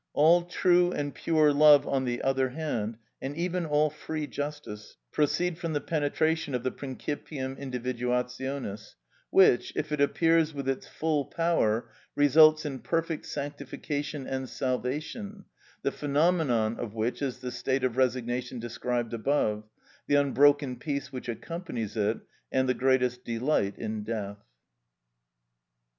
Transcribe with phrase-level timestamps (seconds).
[0.13, 5.59] All true and pure love, on the other hand, and even all free justice, proceed
[5.59, 8.95] from the penetration of the principium individuationis,
[9.29, 15.45] which, if it appears with its full power, results in perfect sanctification and salvation,
[15.83, 19.65] the phenomenon of which is the state of resignation described above,
[20.07, 22.17] the unbroken peace which accompanies it,
[22.51, 24.39] and the greatest delight in death.